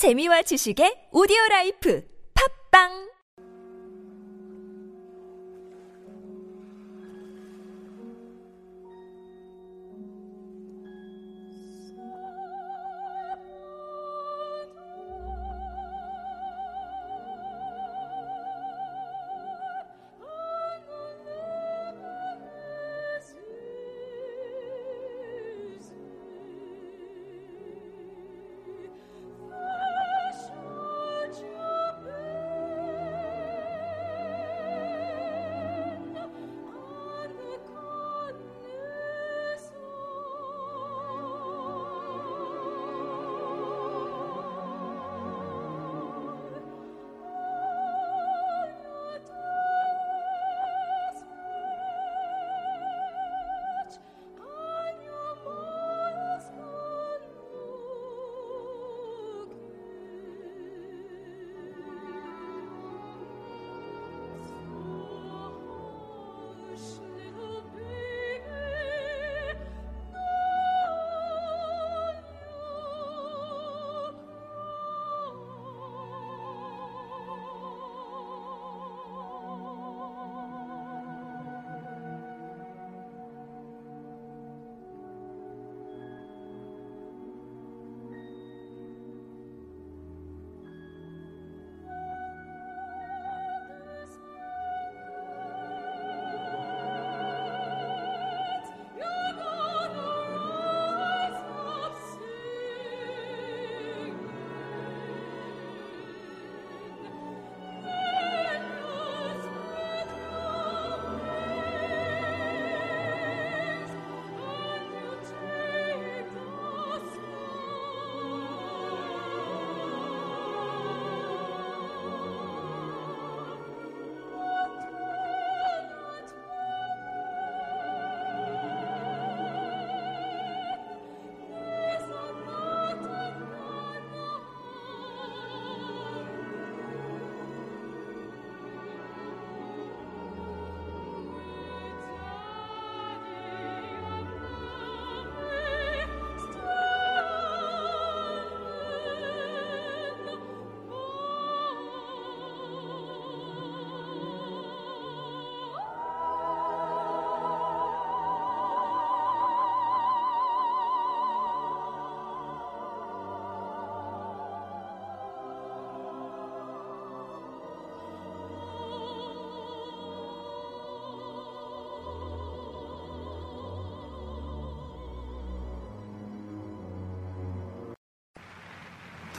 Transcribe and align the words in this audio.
재미와 0.00 0.40
지식의 0.48 1.12
오디오 1.12 1.36
라이프. 1.50 2.00
팝빵 2.32 3.09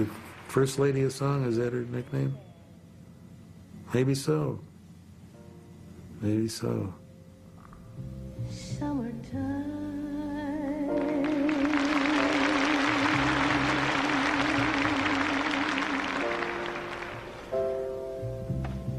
The 0.00 0.06
First 0.48 0.78
Lady 0.78 1.02
of 1.02 1.12
Song, 1.12 1.44
is 1.44 1.58
that 1.58 1.74
her 1.74 1.82
nickname? 1.82 2.34
Maybe 3.92 4.14
so. 4.14 4.58
Maybe 6.22 6.48
so. 6.48 6.94
Summertime 8.48 9.68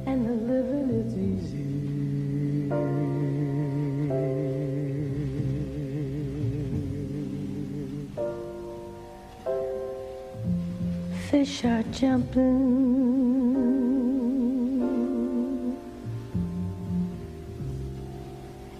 and 0.05 0.23
the 0.23 0.33
living 0.33 0.89
is 1.01 1.17
easy. 1.17 1.81
Fish 11.31 11.63
are 11.63 11.83
jumping 11.93 12.41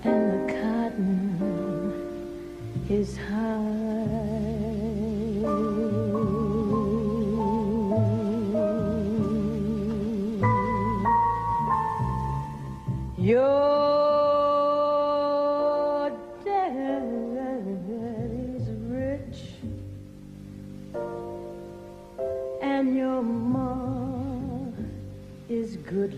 and 0.03 0.33
the 0.33 0.39
cotton 0.53 1.93
is 2.89 3.15
high. 3.15 3.61
Your 13.17 13.60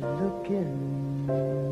looking. 0.03 1.62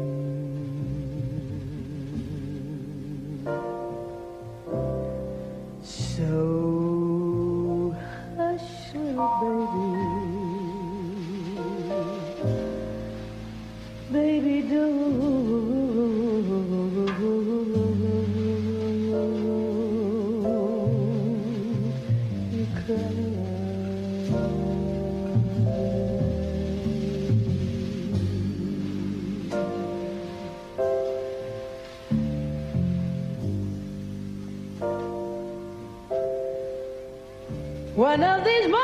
One 38.12 38.24
of 38.26 38.44
these 38.44 38.68
mornings, 38.68 38.82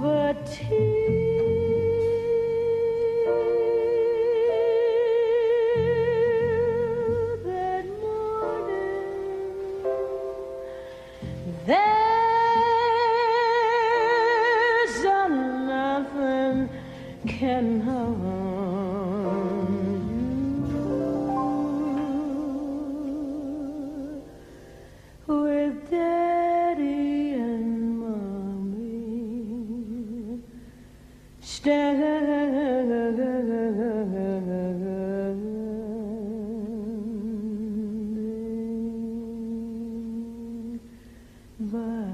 But 0.00 0.36
till 0.46 0.96
that 11.66 12.06
morning, 16.14 16.70
can 17.26 17.80
harm 17.80 17.95
standing 31.66 32.86
by. 41.58 42.06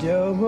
Don't 0.00 0.40